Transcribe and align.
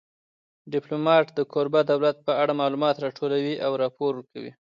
ډیپلومات 0.73 1.25
د 1.37 1.39
کوربه 1.53 1.81
دولت 1.91 2.17
په 2.27 2.33
اړه 2.41 2.53
معلومات 2.61 2.95
راټولوي 3.05 3.55
او 3.65 3.71
راپور 3.83 4.11
ورکوي 4.15 4.51